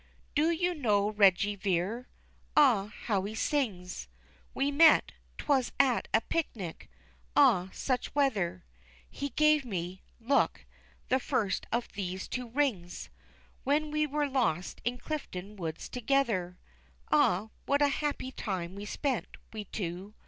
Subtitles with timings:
[0.33, 2.07] "Do you know Reggy Vere?
[2.57, 4.07] Ah, how he sings!
[4.51, 6.89] We met 'twas at a picnic.
[7.35, 8.65] Ah, such weather!
[9.11, 10.65] He gave me, look,
[11.09, 13.11] the first of these two rings,
[13.63, 16.57] When we were lost in Cliefden Woods together.
[17.11, 20.15] Ah, what a happy time we spent, we two!